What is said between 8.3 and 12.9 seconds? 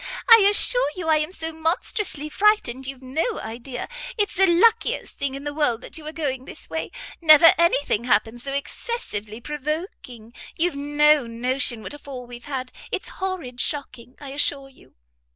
so excessively provoking; you've no notion what a fall we've had.